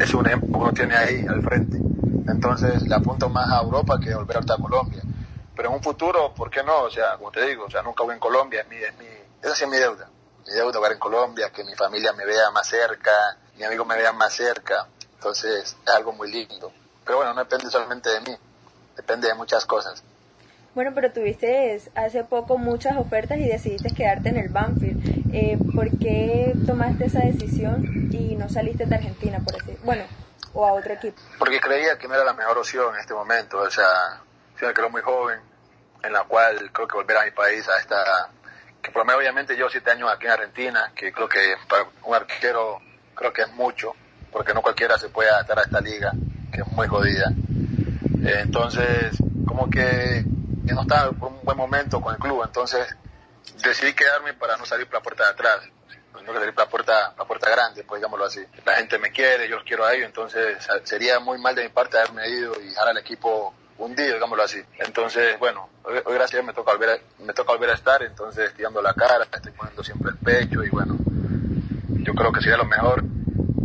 es 0.00 0.14
un 0.14 0.26
ejemplo 0.26 0.48
que 0.50 0.56
uno 0.56 0.72
tiene 0.72 0.96
ahí 0.96 1.26
al 1.28 1.42
frente. 1.42 1.89
Entonces 2.30 2.82
le 2.82 2.94
apunto 2.94 3.28
más 3.28 3.50
a 3.50 3.62
Europa 3.62 3.98
que 4.02 4.14
volver 4.14 4.38
a 4.38 4.56
Colombia. 4.56 5.02
Pero 5.54 5.68
en 5.68 5.74
un 5.74 5.82
futuro, 5.82 6.32
¿por 6.34 6.50
qué 6.50 6.62
no? 6.62 6.82
O 6.82 6.90
sea, 6.90 7.16
como 7.16 7.30
te 7.30 7.44
digo, 7.44 7.64
o 7.64 7.70
sea, 7.70 7.82
nunca 7.82 8.04
voy 8.04 8.14
en 8.14 8.20
Colombia, 8.20 8.62
es 8.62 8.68
mi, 8.68 8.76
es 8.76 8.96
mi, 8.98 9.06
esa 9.42 9.54
sí 9.54 9.64
es 9.64 9.70
mi 9.70 9.76
deuda. 9.76 10.08
Mi 10.46 10.54
deuda 10.54 10.78
jugar 10.78 10.92
en 10.92 10.98
Colombia, 10.98 11.50
que 11.50 11.64
mi 11.64 11.74
familia 11.74 12.12
me 12.12 12.24
vea 12.24 12.50
más 12.50 12.66
cerca, 12.66 13.10
mi 13.56 13.64
amigo 13.64 13.84
me 13.84 13.96
vea 13.96 14.12
más 14.12 14.32
cerca. 14.32 14.86
Entonces 15.14 15.76
es 15.84 15.94
algo 15.94 16.12
muy 16.12 16.30
lindo. 16.30 16.72
Pero 17.04 17.18
bueno, 17.18 17.34
no 17.34 17.40
depende 17.40 17.70
solamente 17.70 18.08
de 18.10 18.20
mí, 18.20 18.36
depende 18.96 19.28
de 19.28 19.34
muchas 19.34 19.66
cosas. 19.66 20.02
Bueno, 20.74 20.92
pero 20.94 21.12
tuviste 21.12 21.80
hace 21.96 22.22
poco 22.24 22.56
muchas 22.56 22.96
ofertas 22.96 23.38
y 23.38 23.48
decidiste 23.48 23.92
quedarte 23.92 24.28
en 24.28 24.36
el 24.36 24.48
Banfield. 24.48 25.34
Eh, 25.34 25.58
¿Por 25.74 25.90
qué 25.98 26.54
tomaste 26.64 27.06
esa 27.06 27.20
decisión 27.20 28.08
y 28.12 28.36
no 28.36 28.48
saliste 28.48 28.86
de 28.86 28.94
Argentina, 28.94 29.40
por 29.44 29.54
decir? 29.54 29.78
Bueno, 29.84 30.04
o 30.52 30.66
a 30.66 30.72
otro 30.72 30.92
equipo? 30.92 31.20
Porque 31.38 31.60
creía 31.60 31.98
que 31.98 32.08
no 32.08 32.14
era 32.14 32.24
la 32.24 32.34
mejor 32.34 32.58
opción 32.58 32.94
en 32.94 33.00
este 33.00 33.14
momento. 33.14 33.58
O 33.58 33.70
sea, 33.70 34.20
yo 34.60 34.66
me 34.66 34.74
creo 34.74 34.90
muy 34.90 35.02
joven, 35.02 35.40
en 36.02 36.12
la 36.12 36.24
cual 36.24 36.70
creo 36.72 36.88
que 36.88 36.96
volver 36.96 37.16
a 37.16 37.24
mi 37.24 37.30
país 37.30 37.68
a 37.68 37.78
esta... 37.78 38.30
Que 38.82 38.90
por 38.90 39.02
lo 39.02 39.06
menos 39.06 39.20
obviamente 39.20 39.56
yo 39.56 39.68
siete 39.68 39.90
años 39.90 40.10
aquí 40.10 40.26
en 40.26 40.32
Argentina, 40.32 40.92
que 40.94 41.12
creo 41.12 41.28
que 41.28 41.54
para 41.68 41.84
un 42.04 42.14
arquero 42.14 42.80
creo 43.14 43.32
que 43.32 43.42
es 43.42 43.52
mucho, 43.52 43.92
porque 44.32 44.54
no 44.54 44.62
cualquiera 44.62 44.96
se 44.96 45.10
puede 45.10 45.28
adaptar 45.28 45.58
a 45.58 45.62
esta 45.62 45.80
liga, 45.80 46.12
que 46.50 46.62
es 46.62 46.66
muy 46.68 46.88
jodida. 46.88 47.30
Eh, 48.24 48.40
entonces, 48.40 49.16
como 49.46 49.68
que 49.68 50.24
no 50.64 50.82
estaba 50.82 51.12
por 51.12 51.30
un 51.30 51.44
buen 51.44 51.58
momento 51.58 52.00
con 52.00 52.14
el 52.14 52.20
club, 52.20 52.42
entonces 52.42 52.96
decidí 53.62 53.92
quedarme 53.92 54.32
para 54.32 54.56
no 54.56 54.64
salir 54.64 54.86
por 54.86 54.94
la 54.94 55.02
puerta 55.02 55.24
de 55.24 55.30
atrás 55.30 55.60
no 56.12 56.32
que 56.32 56.38
salir 56.38 56.54
la 56.56 56.68
puerta, 56.68 57.14
la 57.16 57.24
puerta 57.24 57.50
grande, 57.50 57.84
pues 57.84 58.00
digámoslo 58.00 58.26
así. 58.26 58.40
La 58.64 58.74
gente 58.74 58.98
me 58.98 59.10
quiere, 59.10 59.48
yo 59.48 59.56
los 59.56 59.64
quiero 59.64 59.84
a 59.84 59.94
ellos, 59.94 60.06
entonces 60.06 60.58
sería 60.84 61.20
muy 61.20 61.38
mal 61.38 61.54
de 61.54 61.64
mi 61.64 61.68
parte 61.68 61.98
haberme 61.98 62.28
ido 62.28 62.60
y 62.60 62.68
dejar 62.68 62.88
al 62.88 62.98
equipo 62.98 63.54
hundido, 63.78 64.14
digámoslo 64.14 64.44
así. 64.44 64.60
Entonces, 64.78 65.38
bueno, 65.38 65.68
hoy, 65.84 65.94
gracias 66.04 66.34
a 66.34 66.36
Dios 66.36 66.46
me 66.46 66.52
toca 66.52 66.72
volver 66.72 66.90
a, 66.90 67.22
me 67.24 67.32
toca 67.32 67.52
volver 67.52 67.70
a 67.70 67.74
estar, 67.74 68.02
entonces 68.02 68.48
estoy 68.48 68.64
dando 68.64 68.82
la 68.82 68.94
cara, 68.94 69.24
estoy 69.24 69.52
poniendo 69.52 69.82
siempre 69.82 70.10
el 70.10 70.18
pecho 70.18 70.62
y 70.62 70.68
bueno, 70.68 70.96
yo 71.88 72.14
creo 72.14 72.32
que 72.32 72.40
sería 72.40 72.56
lo 72.56 72.66
mejor 72.66 73.02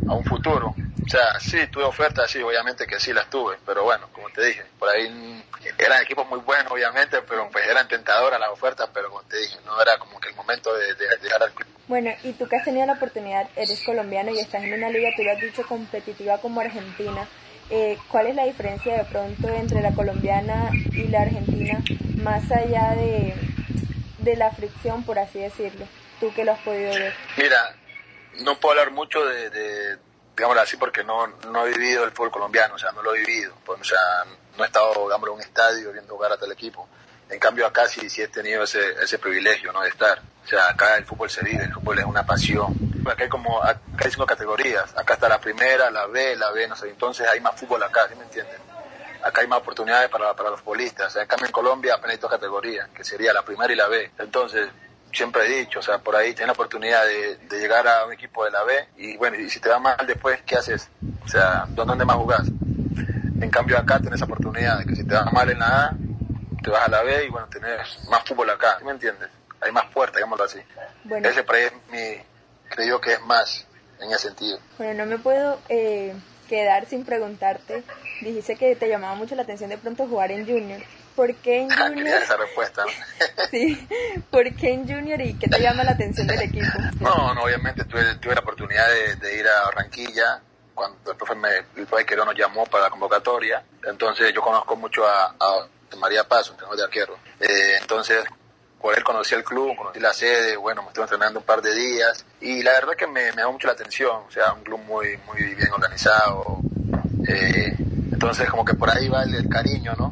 a 0.07 0.13
un 0.13 0.25
futuro. 0.25 0.75
O 1.05 1.09
sea, 1.09 1.39
sí, 1.39 1.67
tuve 1.67 1.83
ofertas, 1.83 2.31
sí, 2.31 2.41
obviamente 2.41 2.87
que 2.87 2.99
sí 2.99 3.13
las 3.13 3.29
tuve, 3.29 3.57
pero 3.65 3.83
bueno, 3.83 4.09
como 4.11 4.29
te 4.29 4.45
dije, 4.45 4.65
por 4.79 4.89
ahí 4.89 5.43
eran 5.77 6.01
equipos 6.01 6.27
muy 6.27 6.39
buenos, 6.39 6.71
obviamente, 6.71 7.21
pero 7.21 7.49
pues 7.51 7.67
eran 7.67 7.87
tentadoras 7.87 8.39
las 8.39 8.49
ofertas, 8.49 8.89
pero 8.93 9.09
como 9.09 9.23
te 9.23 9.37
dije, 9.37 9.57
no 9.65 9.81
era 9.81 9.97
como 9.97 10.19
que 10.19 10.29
el 10.29 10.35
momento 10.35 10.73
de, 10.73 10.95
dejar 11.21 11.43
al 11.43 11.51
club. 11.53 11.67
Bueno, 11.87 12.11
y 12.23 12.33
tú 12.33 12.47
que 12.47 12.57
has 12.57 12.63
tenido 12.63 12.85
la 12.85 12.93
oportunidad, 12.93 13.47
eres 13.55 13.81
colombiano 13.83 14.31
y 14.31 14.39
estás 14.39 14.63
en 14.63 14.73
una 14.73 14.89
liga, 14.89 15.09
tú 15.15 15.23
lo 15.23 15.31
has 15.31 15.39
dicho, 15.39 15.63
competitiva 15.67 16.37
como 16.39 16.61
Argentina. 16.61 17.27
Eh, 17.69 17.97
¿Cuál 18.09 18.27
es 18.27 18.35
la 18.35 18.45
diferencia 18.45 18.95
de 18.97 19.05
pronto 19.05 19.49
entre 19.49 19.81
la 19.81 19.91
colombiana 19.91 20.69
y 20.91 21.07
la 21.07 21.21
argentina, 21.21 21.81
más 22.17 22.43
allá 22.51 22.95
de, 22.95 23.33
de 24.19 24.35
la 24.35 24.51
fricción, 24.51 25.03
por 25.03 25.17
así 25.17 25.39
decirlo? 25.39 25.87
Tú 26.19 26.33
que 26.33 26.45
lo 26.45 26.53
has 26.53 26.59
podido 26.59 26.93
ver. 26.93 27.13
Mira, 27.37 27.75
no 28.41 28.59
puedo 28.59 28.79
hablar 28.79 28.93
mucho 28.93 29.25
de, 29.25 29.97
digámoslo 30.35 30.61
así, 30.61 30.77
porque 30.77 31.03
no, 31.03 31.27
no 31.27 31.65
he 31.65 31.69
vivido 31.69 32.03
el 32.03 32.11
fútbol 32.11 32.31
colombiano, 32.31 32.75
o 32.75 32.79
sea, 32.79 32.91
no 32.91 33.01
lo 33.01 33.15
he 33.15 33.19
vivido. 33.19 33.55
Pues, 33.65 33.81
o 33.81 33.83
sea, 33.83 33.99
no 34.57 34.63
he 34.63 34.67
estado, 34.67 34.93
digamos, 35.05 35.27
en 35.29 35.35
un 35.35 35.41
estadio 35.41 35.91
viendo 35.91 36.13
jugar 36.15 36.31
a 36.33 36.37
tal 36.37 36.51
equipo. 36.51 36.87
En 37.29 37.39
cambio 37.39 37.65
acá 37.65 37.87
sí, 37.87 38.09
sí 38.09 38.21
he 38.21 38.27
tenido 38.27 38.63
ese, 38.63 38.91
ese 39.01 39.17
privilegio, 39.17 39.71
¿no? 39.73 39.81
De 39.81 39.89
estar. 39.89 40.21
O 40.43 40.47
sea, 40.47 40.69
acá 40.69 40.95
el 40.97 41.05
fútbol 41.05 41.29
se 41.29 41.43
vive, 41.43 41.63
el 41.63 41.73
fútbol 41.73 41.99
es 41.99 42.05
una 42.05 42.23
pasión. 42.23 42.75
Acá 43.05 43.23
hay 43.23 43.29
como, 43.29 43.63
acá 43.63 43.79
hay 43.97 44.11
cinco 44.11 44.25
categorías. 44.25 44.95
Acá 44.95 45.15
está 45.15 45.27
la 45.27 45.39
primera, 45.39 45.89
la 45.89 46.05
B, 46.05 46.35
la 46.35 46.51
B, 46.51 46.67
no 46.67 46.75
sé. 46.75 46.89
Entonces 46.89 47.27
hay 47.27 47.39
más 47.39 47.59
fútbol 47.59 47.81
acá, 47.81 48.07
¿sí 48.07 48.15
me 48.15 48.23
entienden? 48.23 48.57
Acá 49.23 49.41
hay 49.41 49.47
más 49.47 49.59
oportunidades 49.59 50.09
para, 50.09 50.35
para 50.35 50.51
los 50.51 50.61
futbolistas. 50.61 51.15
En 51.15 51.25
cambio 51.25 51.47
en 51.47 51.51
Colombia 51.51 51.95
apenas 51.95 52.15
hay 52.15 52.21
dos 52.21 52.29
categorías, 52.29 52.89
que 52.89 53.03
sería 53.03 53.33
la 53.33 53.43
primera 53.43 53.73
y 53.73 53.75
la 53.75 53.87
B. 53.87 54.11
Entonces, 54.19 54.69
siempre 55.11 55.45
he 55.45 55.59
dicho, 55.59 55.79
o 55.79 55.81
sea, 55.81 55.97
por 55.97 56.15
ahí 56.15 56.33
tienes 56.33 56.47
la 56.47 56.53
oportunidad 56.53 57.05
de, 57.07 57.37
de, 57.37 57.59
llegar 57.59 57.87
a 57.87 58.05
un 58.05 58.13
equipo 58.13 58.43
de 58.45 58.51
la 58.51 58.63
B 58.63 58.87
y 58.97 59.17
bueno, 59.17 59.37
y 59.37 59.49
si 59.49 59.59
te 59.59 59.69
va 59.69 59.79
mal 59.79 60.05
después, 60.05 60.41
¿qué 60.45 60.57
haces? 60.57 60.89
O 61.23 61.27
sea, 61.27 61.65
¿dónde 61.69 62.05
más 62.05 62.17
jugás? 62.17 62.43
En 63.41 63.49
cambio 63.49 63.77
acá 63.77 63.99
tenés 63.99 64.21
oportunidad 64.21 64.79
de 64.79 64.85
que 64.85 64.95
si 64.95 65.03
te 65.03 65.13
va 65.13 65.25
mal 65.25 65.49
en 65.49 65.59
la 65.59 65.85
A, 65.85 65.95
te 66.63 66.69
vas 66.69 66.87
a 66.87 66.89
la 66.89 67.03
B 67.03 67.25
y 67.25 67.29
bueno, 67.29 67.47
tenés 67.47 68.07
más 68.09 68.23
fútbol 68.23 68.49
acá, 68.49 68.79
¿me 68.83 68.91
entiendes? 68.91 69.29
Hay 69.61 69.71
más 69.71 69.85
puertas, 69.93 70.17
digámoslo 70.17 70.45
así. 70.45 70.59
Bueno. 71.03 71.27
Ese 71.27 71.43
por 71.43 71.55
ahí 71.55 71.65
es 71.65 71.73
mi, 71.91 72.23
creo 72.69 72.99
que 73.01 73.13
es 73.13 73.21
más 73.21 73.67
en 73.99 74.11
ese 74.11 74.27
sentido. 74.27 74.59
Bueno, 74.77 75.05
no 75.05 75.09
me 75.09 75.17
puedo 75.17 75.59
eh, 75.69 76.13
quedar 76.47 76.85
sin 76.85 77.05
preguntarte, 77.05 77.83
dijiste 78.21 78.55
que 78.55 78.75
te 78.75 78.87
llamaba 78.87 79.15
mucho 79.15 79.35
la 79.35 79.43
atención 79.43 79.69
de 79.69 79.77
pronto 79.77 80.07
jugar 80.07 80.31
en 80.31 80.45
Junior. 80.45 80.81
¿Por 81.15 81.33
qué 81.35 81.61
en 81.61 81.71
ah, 81.71 81.87
Junior? 81.87 82.21
esa 82.21 82.37
respuesta. 82.37 82.83
sí, 83.51 83.87
¿por 84.31 84.53
qué 84.55 84.73
en 84.73 84.87
Junior 84.87 85.21
y 85.21 85.33
qué 85.35 85.47
te 85.47 85.61
llama 85.61 85.83
la 85.83 85.91
atención 85.91 86.27
del 86.27 86.41
equipo? 86.41 86.79
No, 86.99 87.33
no 87.33 87.43
obviamente 87.43 87.85
tuve, 87.85 88.15
tuve 88.15 88.35
la 88.35 88.41
oportunidad 88.41 88.85
de, 88.89 89.15
de, 89.15 89.39
ir 89.39 89.47
a 89.47 89.65
Barranquilla 89.65 90.41
cuando 90.75 91.11
el 91.11 91.17
profe, 91.17 91.33
me, 91.35 91.49
el 91.77 91.87
profe 91.87 92.05
Quero 92.05 92.25
nos 92.25 92.35
llamó 92.35 92.65
para 92.65 92.83
la 92.83 92.89
convocatoria. 92.89 93.63
Entonces 93.83 94.33
yo 94.33 94.41
conozco 94.41 94.75
mucho 94.75 95.07
a, 95.07 95.33
María 95.97 96.27
Paz, 96.27 96.49
un 96.49 96.55
entrenador 96.55 96.77
de 96.77 96.83
arquero. 96.83 97.17
Eh, 97.39 97.77
entonces 97.79 98.25
por 98.81 98.95
él 98.95 99.03
conocí 99.03 99.33
el 99.33 99.43
club, 99.43 99.75
conocí 99.77 99.99
la 99.99 100.13
sede, 100.13 100.57
bueno, 100.57 100.83
me 100.83 100.89
estuve 100.89 101.05
entrenando 101.05 101.39
un 101.39 101.45
par 101.45 101.61
de 101.61 101.73
días 101.73 102.25
y 102.41 102.61
la 102.61 102.73
verdad 102.73 102.93
que 102.95 103.07
me, 103.07 103.31
me 103.31 103.37
llamó 103.37 103.53
mucho 103.53 103.67
la 103.67 103.73
atención, 103.73 104.23
o 104.27 104.29
sea, 104.29 104.53
un 104.53 104.63
club 104.63 104.79
muy, 104.81 105.17
muy 105.25 105.55
bien 105.55 105.71
organizado. 105.71 106.59
Eh, 107.27 107.73
entonces 108.11 108.47
como 108.49 108.63
que 108.63 108.75
por 108.75 108.89
ahí 108.89 109.07
va 109.07 109.23
el, 109.23 109.33
el 109.33 109.49
cariño, 109.49 109.93
¿no? 109.97 110.11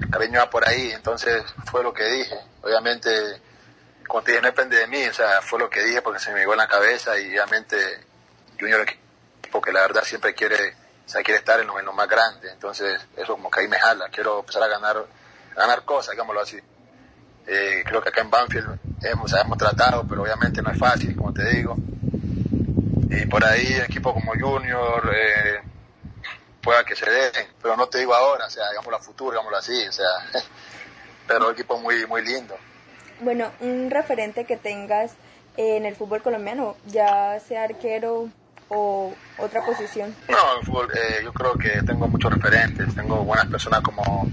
El 0.00 0.10
cariño 0.10 0.40
va 0.40 0.50
por 0.50 0.66
ahí, 0.66 0.90
entonces 0.90 1.44
fue 1.70 1.82
lo 1.82 1.92
que 1.92 2.04
dije. 2.04 2.36
Obviamente, 2.62 3.10
como 4.08 4.22
te 4.22 4.32
dije, 4.32 4.42
no 4.42 4.48
depende 4.48 4.78
de 4.78 4.86
mí, 4.86 5.06
o 5.06 5.14
sea, 5.14 5.42
fue 5.42 5.58
lo 5.58 5.70
que 5.70 5.82
dije 5.82 6.02
porque 6.02 6.18
se 6.18 6.32
me 6.32 6.40
llegó 6.40 6.52
en 6.52 6.58
la 6.58 6.68
cabeza 6.68 7.18
y 7.18 7.28
obviamente 7.28 7.76
Junior 8.58 8.84
porque 9.52 9.70
la 9.70 9.82
verdad 9.82 10.02
siempre 10.02 10.34
quiere, 10.34 10.74
o 11.06 11.08
sea, 11.08 11.22
quiere 11.22 11.38
estar 11.38 11.60
en 11.60 11.68
lo, 11.68 11.78
en 11.78 11.84
lo 11.84 11.92
más 11.92 12.08
grande, 12.08 12.50
entonces 12.50 13.00
eso 13.16 13.34
como 13.34 13.50
que 13.50 13.60
ahí 13.60 13.68
me 13.68 13.78
jala, 13.78 14.08
quiero 14.08 14.40
empezar 14.40 14.62
a 14.64 14.68
ganar, 14.68 15.04
ganar 15.54 15.84
cosas, 15.84 16.12
digámoslo 16.12 16.40
así. 16.40 16.58
Eh, 17.46 17.82
creo 17.84 18.00
que 18.00 18.08
acá 18.08 18.22
en 18.22 18.30
Banfield 18.30 18.78
hemos, 19.02 19.32
hemos 19.32 19.58
tratado, 19.58 20.04
pero 20.08 20.22
obviamente 20.22 20.62
no 20.62 20.70
es 20.70 20.78
fácil, 20.78 21.14
como 21.14 21.32
te 21.32 21.44
digo. 21.50 21.76
Y 23.10 23.26
por 23.26 23.44
ahí 23.44 23.74
equipos 23.86 24.14
como 24.14 24.32
Junior 24.32 25.12
eh, 25.14 25.60
pueda 26.62 26.84
que 26.84 26.96
se 26.96 27.10
den, 27.10 27.48
pero 27.60 27.76
no 27.76 27.88
te 27.88 27.98
digo 27.98 28.14
ahora, 28.14 28.46
o 28.46 28.50
sea, 28.50 28.70
digámoslo 28.70 28.96
a 28.96 29.00
futuro, 29.00 29.32
digámoslo 29.32 29.58
así, 29.58 29.86
o 29.86 29.92
sea, 29.92 30.08
pero 31.26 31.50
equipo 31.50 31.78
muy, 31.78 32.06
muy 32.06 32.24
lindo. 32.24 32.56
Bueno, 33.20 33.52
un 33.60 33.90
referente 33.90 34.46
que 34.46 34.56
tengas 34.56 35.12
en 35.56 35.84
el 35.84 35.94
fútbol 35.94 36.22
colombiano, 36.22 36.76
ya 36.86 37.38
sea 37.40 37.64
arquero 37.64 38.30
o 38.74 39.14
otra 39.38 39.62
posición. 39.64 40.14
No, 40.28 40.58
en 40.58 40.64
fútbol, 40.64 40.90
eh, 40.94 41.20
yo 41.22 41.32
creo 41.32 41.56
que 41.56 41.82
tengo 41.82 42.08
muchos 42.08 42.32
referentes, 42.32 42.94
tengo 42.94 43.22
buenas 43.24 43.46
personas 43.46 43.80
como 43.82 44.26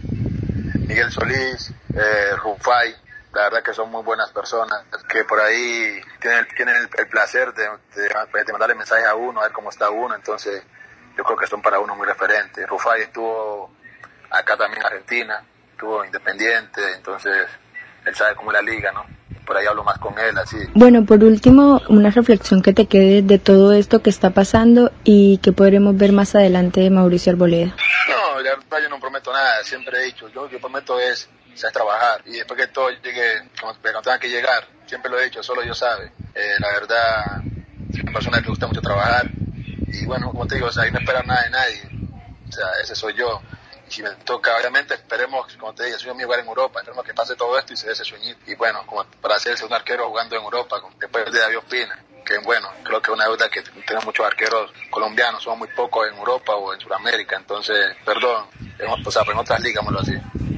Miguel 0.87 1.11
Solís, 1.11 1.73
eh, 1.93 2.35
Rufai, 2.37 2.95
la 3.33 3.43
verdad 3.43 3.63
que 3.63 3.73
son 3.73 3.91
muy 3.91 4.01
buenas 4.03 4.31
personas, 4.31 4.83
que 5.07 5.23
por 5.25 5.39
ahí 5.39 5.99
tienen, 6.19 6.47
tienen 6.55 6.75
el, 6.97 7.07
placer 7.07 7.53
de, 7.53 7.63
de, 7.95 8.43
de, 8.45 8.51
mandarle 8.51 8.75
mensajes 8.75 9.05
a 9.05 9.15
uno, 9.15 9.41
a 9.41 9.43
ver 9.43 9.51
cómo 9.51 9.69
está 9.69 9.89
uno, 9.89 10.15
entonces 10.15 10.63
yo 11.17 11.23
creo 11.23 11.37
que 11.37 11.47
son 11.47 11.61
para 11.61 11.79
uno 11.79 11.95
muy 11.95 12.07
referentes. 12.07 12.67
Rufai 12.67 13.01
estuvo 13.01 13.71
acá 14.29 14.55
también 14.55 14.81
en 14.81 14.87
Argentina, 14.87 15.43
estuvo 15.71 16.03
independiente, 16.05 16.93
entonces 16.95 17.47
él 18.05 18.15
sabe 18.15 18.35
cómo 18.35 18.51
es 18.51 18.55
la 18.55 18.61
liga, 18.61 18.91
¿no? 18.91 19.05
Por 19.49 19.57
ahí 19.57 19.65
hablo 19.65 19.83
más 19.83 19.97
con 19.97 20.13
él, 20.19 20.37
así. 20.37 20.57
Bueno, 20.75 21.03
por 21.07 21.23
último, 21.23 21.81
una 21.89 22.11
reflexión 22.11 22.61
que 22.61 22.71
te 22.71 22.85
quede 22.85 23.23
de 23.23 23.39
todo 23.39 23.73
esto 23.73 24.03
que 24.03 24.11
está 24.11 24.29
pasando 24.29 24.91
y 25.03 25.39
que 25.39 25.51
podremos 25.53 25.97
ver 25.97 26.11
más 26.11 26.35
adelante 26.35 26.81
de 26.81 26.91
Mauricio 26.91 27.31
Arboleda. 27.31 27.75
No, 28.07 28.39
la 28.41 28.51
verdad 28.51 28.77
yo 28.83 28.89
no 28.89 28.99
prometo 28.99 29.33
nada, 29.33 29.63
siempre 29.63 30.03
he 30.03 30.05
dicho, 30.05 30.29
yo 30.29 30.43
lo 30.43 30.49
que 30.51 30.59
prometo 30.59 30.99
es 30.99 31.27
es 31.55 31.73
trabajar. 31.73 32.21
Y 32.27 32.33
después 32.33 32.59
que 32.59 32.67
todo 32.67 32.91
llegue, 32.91 33.49
cuando, 33.59 33.81
cuando 33.81 34.01
tenga 34.03 34.19
que 34.19 34.29
llegar, 34.29 34.67
siempre 34.85 35.09
lo 35.09 35.19
he 35.19 35.25
dicho, 35.25 35.41
solo 35.41 35.63
yo 35.63 35.73
sabe. 35.73 36.11
Eh, 36.35 36.55
la 36.59 36.67
verdad, 36.67 37.41
soy 37.91 38.01
una 38.01 38.13
persona 38.13 38.37
que 38.37 38.43
le 38.43 38.49
gusta 38.49 38.67
mucho 38.67 38.81
trabajar. 38.83 39.31
Y 39.87 40.05
bueno, 40.05 40.27
como 40.27 40.45
te 40.45 40.55
digo, 40.55 40.67
o 40.67 40.71
sea, 40.71 40.83
ahí 40.83 40.91
no 40.91 40.99
esperar 40.99 41.25
nada 41.25 41.41
de 41.41 41.49
nadie. 41.49 41.89
O 42.47 42.51
sea, 42.51 42.65
ese 42.83 42.95
soy 42.95 43.15
yo. 43.15 43.41
Si 43.89 44.03
me 44.03 44.11
toca, 44.23 44.55
obviamente, 44.55 44.93
esperemos, 44.93 45.55
como 45.57 45.73
te 45.73 45.85
digo, 45.85 45.97
soy 45.97 46.13
mi 46.13 46.23
lugar 46.23 46.39
en 46.39 46.47
Europa, 46.47 46.79
esperemos 46.79 47.05
que 47.05 47.13
pase 47.13 47.35
todo 47.35 47.57
esto 47.57 47.73
y 47.73 47.77
se 47.77 47.87
dé 47.87 47.93
ese 47.93 48.05
sueñito. 48.05 48.39
Y 48.45 48.55
bueno, 48.55 48.85
como 48.85 49.03
para 49.21 49.35
hacerse 49.35 49.65
un 49.65 49.73
arquero 49.73 50.07
jugando 50.07 50.35
en 50.35 50.43
Europa, 50.43 50.81
después 50.99 51.31
de 51.31 51.39
David 51.39 51.57
Ospina, 51.57 51.99
que 52.25 52.37
bueno, 52.39 52.69
creo 52.83 53.01
que 53.01 53.09
es 53.09 53.15
una 53.15 53.25
deuda 53.25 53.49
que 53.49 53.63
tenemos 53.63 54.05
muchos 54.05 54.25
arqueros 54.25 54.71
colombianos, 54.91 55.41
somos 55.41 55.59
muy 55.59 55.67
pocos 55.69 56.07
en 56.07 56.15
Europa 56.15 56.53
o 56.53 56.73
en 56.73 56.79
Sudamérica, 56.79 57.37
entonces, 57.37 57.95
perdón, 58.05 58.45
o 59.03 59.11
sea, 59.11 59.23
en 59.23 59.37
otras 59.37 59.59
ligas, 59.61 59.83
así. 59.99 60.13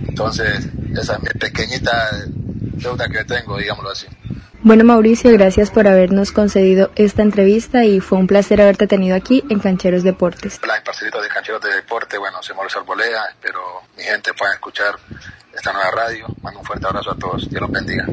Entonces, 0.10 0.68
esa 0.98 1.14
es 1.14 1.20
mi 1.22 1.30
pequeñita 1.40 2.10
deuda 2.26 3.08
que 3.08 3.24
tengo, 3.24 3.58
digámoslo 3.58 3.92
así. 3.92 4.08
Bueno, 4.64 4.84
Mauricio, 4.84 5.32
gracias 5.32 5.72
por 5.72 5.88
habernos 5.88 6.32
concedido 6.32 6.92
esta 6.96 7.24
entrevista 7.24 7.84
y 7.84 8.00
fue 8.00 8.20
un 8.20 8.28
placer 8.28 8.62
haberte 8.62 8.86
tenido 8.86 9.16
aquí 9.16 9.44
en 9.50 9.60
Cancheros 9.60 10.04
Deportes. 10.04 10.60
Hola, 10.62 10.80
parcelitos 10.86 11.24
de 11.24 11.30
Cancheros 11.30 11.62
de 11.62 12.18
bueno, 12.20 12.44
se 12.44 12.54
Mauricio 12.54 12.82
Arboleda, 12.82 13.26
espero 13.30 13.60
mi 13.98 14.04
gente 14.04 14.34
pueda 14.36 14.54
escuchar 14.54 14.96
esta 15.52 15.74
nueva 15.74 15.90
radio. 15.90 16.28
Mando 16.44 16.60
un 16.60 16.66
fuerte 16.66 16.86
abrazo 16.86 17.12
a 17.12 17.16
todos, 17.16 17.50
Dios 17.50 17.60
los 17.60 17.72
bendiga. 17.72 18.06